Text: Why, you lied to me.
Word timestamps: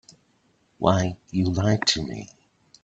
Why, 0.79 1.19
you 1.29 1.43
lied 1.45 1.85
to 1.89 2.01
me. 2.01 2.29